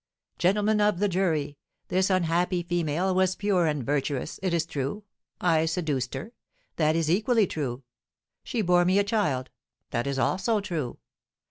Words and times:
'Gentlemen 0.39 0.81
of 0.81 0.97
the 0.97 1.07
jury, 1.07 1.59
This 1.89 2.09
unhappy 2.09 2.63
female 2.63 3.13
was 3.13 3.35
pure 3.35 3.67
and 3.67 3.85
virtuous, 3.85 4.39
it 4.41 4.51
is 4.51 4.65
true. 4.65 5.03
I 5.39 5.65
seduced 5.67 6.15
her, 6.15 6.33
that 6.77 6.95
is 6.95 7.07
equally 7.07 7.45
true; 7.45 7.83
she 8.43 8.63
bore 8.63 8.83
me 8.83 8.97
a 8.97 9.03
child, 9.03 9.51
that 9.91 10.07
is 10.07 10.17
also 10.17 10.59
true. 10.59 10.97